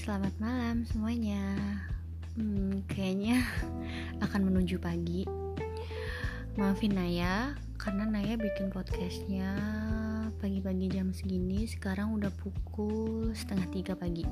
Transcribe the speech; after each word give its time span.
selamat 0.00 0.32
malam 0.40 0.80
semuanya. 0.88 1.44
Hmm, 2.32 2.80
kayaknya 2.88 3.44
akan 4.24 4.48
menuju 4.48 4.80
pagi. 4.80 5.28
Maafin 6.56 6.96
Naya, 6.96 7.52
karena 7.76 8.08
Naya 8.08 8.40
bikin 8.40 8.72
podcastnya 8.72 9.52
pagi-pagi 10.40 10.88
jam 10.88 11.12
segini. 11.12 11.68
Sekarang 11.68 12.16
udah 12.16 12.32
pukul 12.32 13.36
setengah 13.36 13.68
tiga 13.76 13.92
pagi. 13.92 14.24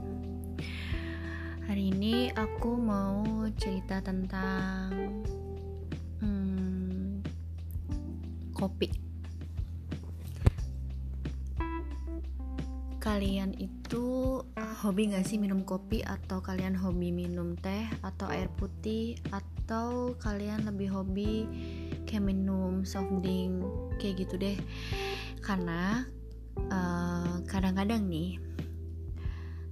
Hari 1.68 1.92
ini 1.92 2.32
aku 2.32 2.72
mau 2.80 3.44
cerita 3.60 4.00
tentang 4.00 5.20
hmm, 6.24 7.20
kopi. 8.56 9.07
Kalian 13.08 13.56
itu 13.56 14.36
hobi 14.84 15.16
gak 15.16 15.24
sih 15.24 15.40
minum 15.40 15.64
kopi? 15.64 16.04
Atau 16.04 16.44
kalian 16.44 16.76
hobi 16.76 17.08
minum 17.08 17.56
teh 17.56 17.88
atau 18.04 18.28
air 18.28 18.52
putih? 18.52 19.16
Atau 19.32 20.12
kalian 20.20 20.68
lebih 20.68 20.92
hobi 20.92 21.48
kayak 22.04 22.28
minum 22.28 22.84
soft 22.84 23.08
drink 23.24 23.64
kayak 23.96 24.28
gitu 24.28 24.36
deh? 24.36 24.60
Karena 25.40 26.04
eh, 26.68 27.34
kadang-kadang 27.48 28.04
nih 28.12 28.36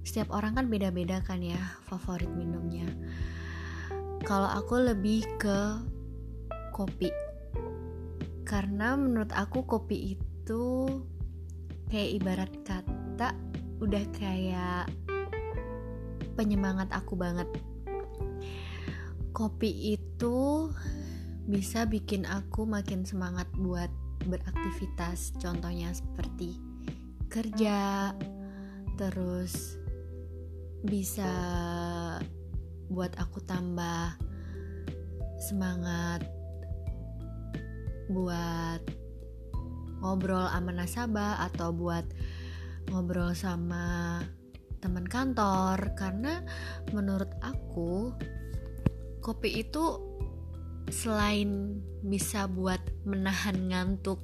setiap 0.01 0.33
orang 0.33 0.57
kan 0.57 0.65
beda-beda 0.65 1.21
kan 1.21 1.37
ya 1.45 1.61
favorit 1.85 2.33
minumnya. 2.33 2.89
Kalau 4.25 4.49
aku 4.49 4.81
lebih 4.81 5.21
ke 5.37 5.77
kopi. 6.73 7.13
Karena 8.49 8.97
menurut 8.97 9.29
aku 9.29 9.61
kopi 9.61 10.17
itu 10.17 10.89
kayak 11.93 12.11
ibarat 12.17 12.51
kata 12.65 13.06
ternyata 13.17 13.33
udah 13.81 14.05
kayak 14.13 14.85
penyemangat 16.37 16.85
aku 16.93 17.17
banget. 17.17 17.49
Kopi 19.33 19.97
itu 19.97 20.69
bisa 21.49 21.89
bikin 21.89 22.29
aku 22.29 22.69
makin 22.69 23.09
semangat 23.09 23.49
buat 23.57 23.89
beraktivitas. 24.29 25.33
Contohnya 25.41 25.97
seperti 25.97 26.61
kerja 27.25 28.13
terus 29.01 29.81
bisa 30.85 31.33
buat 32.85 33.17
aku 33.17 33.41
tambah 33.49 34.13
semangat 35.41 36.21
buat 38.13 38.85
ngobrol 40.05 40.45
sama 40.53 40.69
nasabah 40.69 41.41
atau 41.49 41.73
buat 41.73 42.05
ngobrol 42.89 43.35
sama 43.35 44.21
teman 44.79 45.09
kantor 45.09 45.91
karena 45.97 46.45
menurut 46.93 47.29
aku 47.41 48.13
kopi 49.19 49.65
itu 49.65 49.99
selain 50.87 51.83
bisa 52.05 52.47
buat 52.47 52.79
menahan 53.03 53.67
ngantuk 53.67 54.23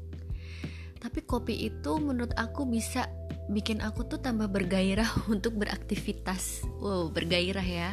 tapi 1.04 1.20
kopi 1.28 1.68
itu 1.68 2.00
menurut 2.00 2.32
aku 2.40 2.64
bisa 2.64 3.12
bikin 3.52 3.84
aku 3.84 4.08
tuh 4.08 4.24
tambah 4.24 4.48
bergairah 4.48 5.12
untuk 5.34 5.60
beraktivitas. 5.60 6.64
Wow 6.80 7.12
bergairah 7.12 7.68
ya. 7.68 7.92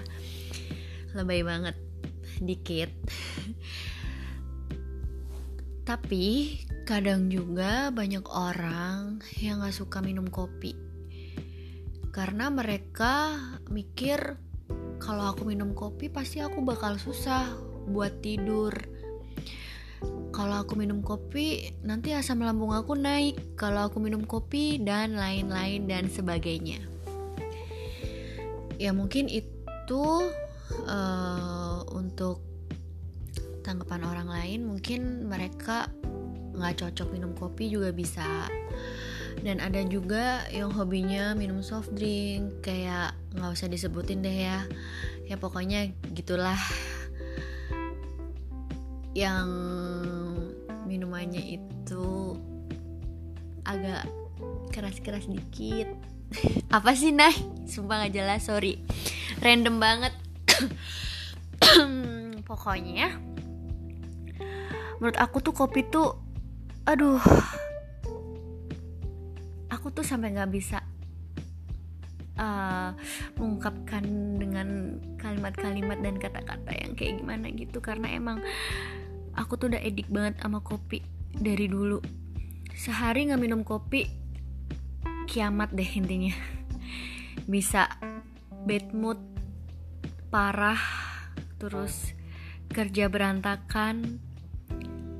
Lebay 1.18 1.42
banget. 1.42 1.74
Dikit. 2.38 2.94
Tapi 5.90 6.54
kadang 6.90 7.30
juga 7.30 7.94
banyak 7.94 8.26
orang 8.26 9.22
yang 9.38 9.62
gak 9.62 9.78
suka 9.78 10.02
minum 10.02 10.26
kopi. 10.26 10.74
Karena 12.10 12.50
mereka 12.50 13.38
mikir 13.70 14.34
kalau 14.98 15.30
aku 15.30 15.46
minum 15.46 15.70
kopi 15.70 16.10
pasti 16.10 16.42
aku 16.42 16.66
bakal 16.66 16.98
susah 16.98 17.46
buat 17.86 18.18
tidur. 18.18 18.74
Kalau 20.34 20.66
aku 20.66 20.74
minum 20.74 20.98
kopi 20.98 21.78
nanti 21.86 22.10
asam 22.10 22.42
lambung 22.42 22.74
aku 22.74 22.98
naik. 22.98 23.54
Kalau 23.54 23.86
aku 23.86 24.02
minum 24.02 24.26
kopi 24.26 24.82
dan 24.82 25.14
lain-lain 25.14 25.86
dan 25.86 26.10
sebagainya. 26.10 26.82
Ya 28.82 28.90
mungkin 28.90 29.30
itu 29.30 30.26
uh, 30.90 31.86
untuk 31.94 32.42
tanggapan 33.62 34.02
orang 34.02 34.26
lain. 34.26 34.66
Mungkin 34.66 35.30
mereka 35.30 35.86
nggak 36.60 36.84
cocok 36.84 37.08
minum 37.16 37.32
kopi 37.32 37.72
juga 37.72 37.90
bisa. 37.90 38.46
Dan 39.40 39.56
ada 39.56 39.80
juga 39.88 40.44
yang 40.52 40.68
hobinya 40.68 41.32
minum 41.32 41.64
soft 41.64 41.96
drink 41.96 42.60
kayak 42.60 43.16
nggak 43.32 43.56
usah 43.56 43.72
disebutin 43.72 44.20
deh 44.20 44.36
ya. 44.44 44.68
Ya 45.24 45.40
pokoknya 45.40 45.88
gitulah. 46.12 46.60
Yang 49.16 49.48
minumannya 50.84 51.56
itu 51.56 52.36
agak 53.64 54.04
keras-keras 54.76 55.24
dikit. 55.24 55.88
Apa 56.76 56.92
sih 56.92 57.10
nah 57.10 57.32
sumpah 57.64 58.04
nggak 58.04 58.14
jelas 58.14 58.44
sorry. 58.44 58.84
Random 59.40 59.80
banget. 59.80 60.12
Pokoknya 62.50 63.30
menurut 65.00 65.16
aku 65.16 65.40
tuh 65.40 65.56
kopi 65.56 65.88
tuh 65.88 66.12
aduh. 66.90 67.22
Aku 69.70 69.94
tuh 69.94 70.02
sampai 70.02 70.34
nggak 70.34 70.50
bisa 70.50 70.82
uh, 72.34 72.90
mengungkapkan 73.38 74.02
dengan 74.42 74.98
kalimat-kalimat 75.14 76.02
dan 76.02 76.18
kata-kata 76.18 76.74
yang 76.74 76.98
kayak 76.98 77.22
gimana 77.22 77.46
gitu. 77.54 77.78
Karena 77.78 78.10
emang 78.10 78.42
aku 79.38 79.54
tuh 79.54 79.70
udah 79.70 79.78
edik 79.86 80.10
banget 80.10 80.42
sama 80.42 80.58
kopi 80.58 80.98
dari 81.30 81.70
dulu. 81.70 82.02
Sehari 82.74 83.30
nggak 83.30 83.38
minum 83.38 83.62
kopi 83.62 84.10
kiamat 85.30 85.70
deh 85.70 85.86
intinya. 85.94 86.34
Bisa 87.46 87.86
bad 88.66 88.90
mood 88.90 89.22
parah 90.26 90.82
terus 91.62 92.18
kerja 92.70 93.06
berantakan 93.06 94.22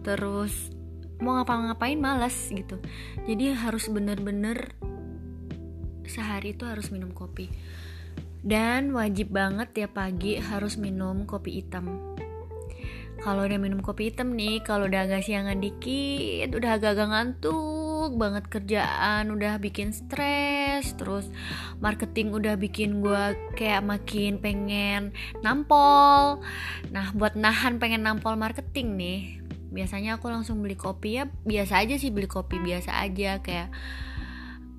terus 0.02 0.79
mau 1.20 1.38
ngapa-ngapain 1.40 2.00
malas 2.00 2.34
gitu. 2.50 2.80
Jadi 3.28 3.52
harus 3.54 3.88
bener-bener 3.92 4.72
sehari 6.08 6.56
itu 6.56 6.66
harus 6.66 6.90
minum 6.90 7.14
kopi. 7.14 7.52
Dan 8.40 8.96
wajib 8.96 9.30
banget 9.30 9.70
tiap 9.76 10.00
pagi 10.00 10.40
harus 10.40 10.80
minum 10.80 11.28
kopi 11.28 11.60
hitam. 11.60 12.16
Kalau 13.20 13.44
udah 13.44 13.60
minum 13.60 13.84
kopi 13.84 14.08
hitam 14.08 14.32
nih 14.32 14.64
kalau 14.64 14.88
udah 14.88 15.04
agak 15.04 15.28
siangan 15.28 15.60
dikit 15.60 16.56
udah 16.56 16.80
agak-agak 16.80 17.08
ngantuk 17.12 18.16
banget 18.16 18.48
kerjaan 18.48 19.28
udah 19.28 19.60
bikin 19.60 19.92
stres 19.92 20.96
terus 20.96 21.28
marketing 21.84 22.32
udah 22.32 22.56
bikin 22.56 23.04
gue 23.04 23.36
kayak 23.60 23.84
makin 23.84 24.40
pengen 24.40 25.12
nampol. 25.44 26.40
Nah 26.88 27.12
buat 27.12 27.36
nahan 27.36 27.76
pengen 27.76 28.08
nampol 28.08 28.40
marketing 28.40 28.96
nih 28.96 29.39
biasanya 29.70 30.18
aku 30.18 30.26
langsung 30.28 30.58
beli 30.60 30.74
kopi 30.74 31.22
ya 31.22 31.24
biasa 31.30 31.82
aja 31.86 31.94
sih 31.94 32.10
beli 32.10 32.26
kopi 32.26 32.58
biasa 32.58 32.98
aja 33.06 33.38
kayak 33.38 33.70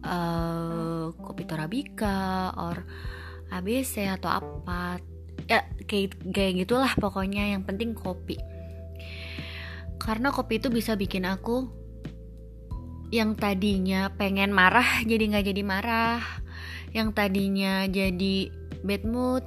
uh, 0.06 1.14
kopi 1.16 1.44
Torabika 1.48 2.52
or 2.58 2.84
ABC 3.52 4.08
atau 4.08 4.30
apa. 4.32 5.00
Ya 5.50 5.68
kayak 5.86 6.22
kayak 6.32 6.66
gitulah 6.66 6.92
pokoknya 6.96 7.52
yang 7.52 7.64
penting 7.68 7.96
kopi. 7.96 8.40
Karena 10.02 10.34
kopi 10.34 10.58
itu 10.58 10.74
bisa 10.74 10.98
bikin 10.98 11.28
aku 11.28 11.70
yang 13.12 13.36
tadinya 13.36 14.08
pengen 14.16 14.56
marah 14.56 14.88
jadi 15.10 15.24
nggak 15.32 15.46
jadi 15.52 15.64
marah. 15.64 16.22
Yang 16.92 17.10
tadinya 17.16 17.88
jadi 17.88 18.52
bad 18.84 19.04
mood 19.08 19.44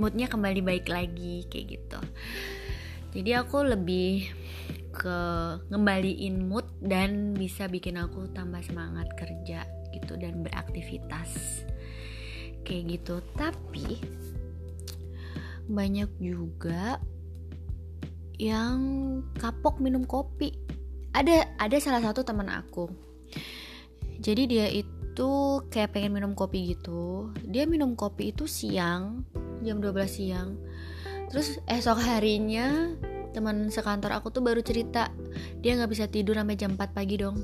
moodnya 0.00 0.26
kembali 0.26 0.64
baik 0.64 0.86
lagi 0.88 1.46
kayak 1.46 1.78
gitu 1.78 1.98
jadi 3.12 3.44
aku 3.44 3.60
lebih 3.68 4.32
ke 4.92 5.18
ngembaliin 5.72 6.48
mood 6.48 6.68
dan 6.80 7.32
bisa 7.32 7.68
bikin 7.68 7.96
aku 8.00 8.28
tambah 8.32 8.60
semangat 8.64 9.08
kerja 9.16 9.64
gitu 9.92 10.16
dan 10.16 10.40
beraktivitas. 10.44 11.64
Kayak 12.64 13.00
gitu. 13.00 13.14
Tapi 13.36 14.00
banyak 15.68 16.08
juga 16.20 17.00
yang 18.40 18.80
kapok 19.36 19.80
minum 19.80 20.08
kopi. 20.08 20.56
Ada 21.12 21.56
ada 21.60 21.76
salah 21.80 22.00
satu 22.00 22.24
teman 22.24 22.48
aku. 22.48 22.88
Jadi 24.22 24.42
dia 24.48 24.68
itu 24.72 25.30
kayak 25.68 25.96
pengen 25.96 26.16
minum 26.16 26.32
kopi 26.32 26.76
gitu. 26.76 27.32
Dia 27.44 27.68
minum 27.68 27.92
kopi 27.92 28.32
itu 28.32 28.48
siang 28.48 29.28
jam 29.60 29.78
12 29.78 30.08
siang 30.08 30.56
terus 31.32 31.56
esok 31.64 31.96
harinya 32.04 32.92
teman 33.32 33.72
sekantor 33.72 34.12
aku 34.12 34.28
tuh 34.28 34.44
baru 34.44 34.60
cerita. 34.60 35.08
Dia 35.64 35.80
nggak 35.80 35.90
bisa 35.90 36.04
tidur 36.06 36.36
sampai 36.36 36.60
jam 36.60 36.76
4 36.76 36.92
pagi 36.92 37.16
dong. 37.16 37.40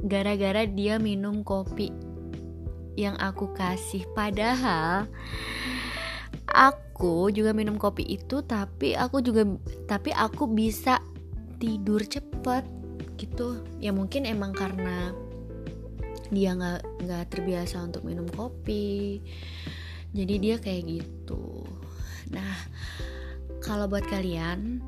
Gara-gara 0.00 0.64
dia 0.64 0.96
minum 0.96 1.44
kopi 1.44 1.92
yang 2.96 3.14
aku 3.20 3.52
kasih. 3.52 4.08
Padahal 4.16 5.04
aku 6.48 7.28
juga 7.28 7.52
minum 7.52 7.76
kopi 7.76 8.08
itu 8.08 8.40
tapi 8.40 8.96
aku 8.96 9.20
juga 9.20 9.44
tapi 9.84 10.16
aku 10.16 10.48
bisa 10.48 10.98
tidur 11.60 12.00
cepet 12.00 12.64
gitu. 13.20 13.60
Ya 13.76 13.92
mungkin 13.92 14.24
emang 14.24 14.56
karena 14.56 15.12
dia 16.32 16.56
nggak 16.56 17.04
nggak 17.04 17.24
terbiasa 17.28 17.84
untuk 17.84 18.08
minum 18.08 18.24
kopi. 18.32 19.20
Jadi 20.16 20.34
dia 20.40 20.56
kayak 20.56 20.88
gitu 20.88 21.68
nah 22.30 22.56
kalau 23.62 23.90
buat 23.90 24.06
kalian 24.06 24.82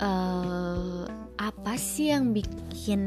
uh, 0.00 1.04
apa 1.36 1.72
sih 1.76 2.12
yang 2.12 2.32
bikin 2.32 3.02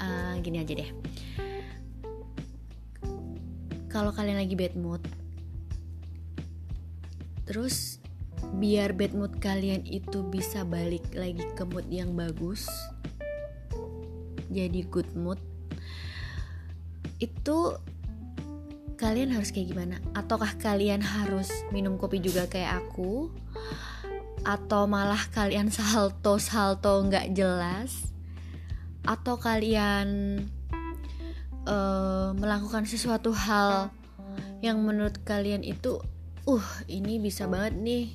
uh, 0.00 0.34
gini 0.40 0.60
aja 0.64 0.74
deh. 0.76 0.90
Kalau 3.92 4.10
kalian 4.10 4.42
lagi 4.42 4.58
bad 4.58 4.74
mood 4.74 5.04
terus 7.44 8.00
biar 8.56 8.96
bad 8.96 9.12
mood 9.12 9.32
kalian 9.40 9.84
itu 9.84 10.24
bisa 10.26 10.64
balik 10.64 11.04
lagi 11.12 11.44
ke 11.52 11.64
mood 11.68 11.84
yang 11.92 12.16
bagus 12.16 12.64
jadi 14.48 14.84
good 14.88 15.08
mood 15.12 15.40
itu 17.20 17.76
kalian 18.94 19.34
harus 19.34 19.50
kayak 19.50 19.74
gimana? 19.74 19.96
Ataukah 20.14 20.56
kalian 20.58 21.02
harus 21.02 21.50
minum 21.70 21.98
kopi 21.98 22.22
juga 22.22 22.46
kayak 22.46 22.86
aku? 22.86 23.30
Atau 24.46 24.86
malah 24.86 25.20
kalian 25.30 25.68
salto 25.70 26.38
salto 26.38 27.02
nggak 27.04 27.34
jelas? 27.34 28.10
Atau 29.04 29.36
kalian 29.36 30.40
uh, 31.68 32.32
melakukan 32.36 32.88
sesuatu 32.88 33.34
hal 33.34 33.92
yang 34.64 34.80
menurut 34.80 35.20
kalian 35.28 35.60
itu 35.60 36.00
uh 36.48 36.68
ini 36.88 37.20
bisa 37.20 37.44
banget 37.44 37.76
nih. 37.76 38.06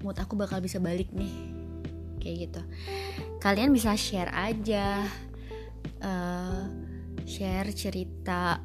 Mood 0.00 0.16
aku 0.20 0.36
bakal 0.36 0.60
bisa 0.64 0.80
balik 0.80 1.12
nih. 1.12 1.32
Kayak 2.20 2.36
gitu. 2.48 2.60
Kalian 3.44 3.72
bisa 3.76 3.92
share 3.96 4.32
aja 4.32 5.04
uh, 6.00 6.64
share 7.24 7.72
cerita 7.72 8.60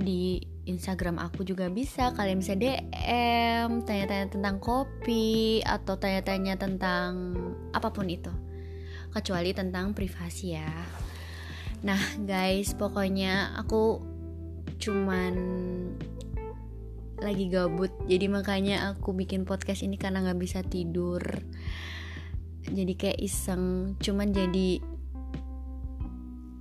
di 0.00 0.40
Instagram 0.66 1.20
aku 1.20 1.44
juga 1.44 1.68
bisa. 1.68 2.12
Kalian 2.16 2.40
bisa 2.40 2.56
DM 2.56 3.84
tanya-tanya 3.84 4.26
tentang 4.32 4.56
kopi 4.58 5.60
atau 5.62 5.96
tanya-tanya 6.00 6.56
tentang 6.56 7.36
apa 7.76 7.88
pun 7.92 8.08
itu. 8.08 8.32
Kecuali 9.10 9.50
tentang 9.52 9.92
privasi 9.92 10.56
ya. 10.56 10.70
Nah 11.84 12.00
guys 12.22 12.76
pokoknya 12.76 13.56
aku 13.58 14.00
cuman 14.80 15.34
lagi 17.20 17.52
gabut. 17.52 17.92
Jadi 18.08 18.26
makanya 18.32 18.96
aku 18.96 19.12
bikin 19.12 19.44
podcast 19.44 19.84
ini 19.84 20.00
karena 20.00 20.24
nggak 20.24 20.40
bisa 20.40 20.64
tidur. 20.64 21.20
Jadi 22.64 22.92
kayak 22.96 23.20
iseng. 23.20 23.96
Cuman 24.00 24.32
jadi 24.32 24.80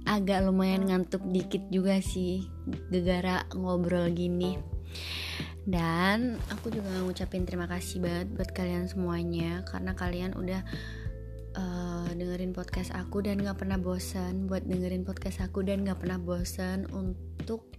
agak 0.10 0.42
lumayan 0.42 0.90
ngantuk 0.90 1.22
dikit 1.30 1.62
juga 1.70 2.02
sih 2.02 2.50
gegara 2.90 3.46
ngobrol 3.54 4.10
gini 4.10 4.58
dan 5.70 6.42
aku 6.50 6.74
juga 6.74 6.90
ngucapin 7.06 7.46
terima 7.46 7.70
kasih 7.70 8.02
banget 8.02 8.28
buat 8.34 8.50
kalian 8.58 8.90
semuanya 8.90 9.62
karena 9.70 9.94
kalian 9.94 10.34
udah 10.34 10.66
uh, 11.54 12.10
dengerin 12.10 12.58
podcast 12.58 12.90
aku 12.98 13.22
dan 13.22 13.38
gak 13.46 13.62
pernah 13.62 13.78
bosan 13.78 14.50
buat 14.50 14.66
dengerin 14.66 15.06
podcast 15.06 15.46
aku 15.46 15.62
dan 15.62 15.86
gak 15.86 16.02
pernah 16.02 16.18
bosan 16.18 16.90
untuk 16.90 17.70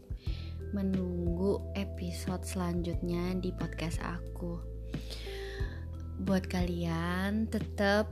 menunggu 0.71 1.59
episode 1.75 2.47
selanjutnya 2.47 3.35
di 3.43 3.51
podcast 3.51 3.99
aku. 4.07 4.63
Buat 6.23 6.47
kalian 6.47 7.51
tetap 7.51 8.07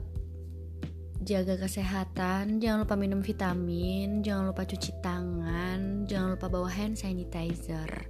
jaga 1.19 1.59
kesehatan, 1.59 2.63
jangan 2.63 2.87
lupa 2.87 2.95
minum 2.95 3.19
vitamin, 3.19 4.23
jangan 4.23 4.51
lupa 4.51 4.63
cuci 4.63 5.03
tangan, 5.03 6.07
jangan 6.07 6.39
lupa 6.39 6.47
bawa 6.47 6.71
hand 6.71 6.95
sanitizer. 6.95 8.07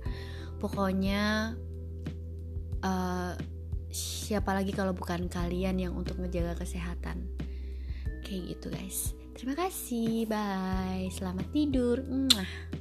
Pokoknya 0.61 1.55
uh, 2.85 3.33
siapa 3.89 4.53
lagi 4.53 4.71
kalau 4.75 4.93
bukan 4.93 5.25
kalian 5.25 5.81
yang 5.81 5.93
untuk 5.97 6.21
menjaga 6.21 6.53
kesehatan? 6.61 7.25
Kayak 8.21 8.57
gitu 8.57 8.67
guys. 8.69 9.17
Terima 9.33 9.55
kasih. 9.55 10.27
Bye. 10.27 11.09
Selamat 11.09 11.47
tidur. 11.49 12.03
Mwah. 12.05 12.78